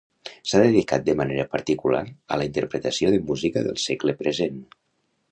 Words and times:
S'ha 0.51 0.59
dedicat 0.61 1.03
de 1.09 1.13
manera 1.17 1.43
particular 1.51 2.01
a 2.35 2.39
la 2.41 2.47
interpretació 2.49 3.11
de 3.15 3.19
música 3.27 3.63
del 3.69 3.77
segle 3.83 4.15
present. 4.23 4.57